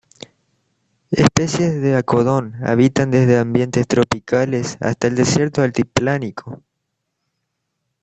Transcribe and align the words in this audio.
Especies 1.11 1.79
de 1.79 1.95
"Akodon" 1.95 2.55
habitan 2.65 3.11
desde 3.11 3.37
ambientes 3.37 3.87
tropicales 3.87 4.77
hasta 4.79 5.05
el 5.05 5.15
desierto 5.15 5.61
altiplánico. 5.61 6.63